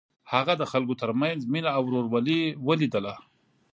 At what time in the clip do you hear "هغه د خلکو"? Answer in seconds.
0.31-0.93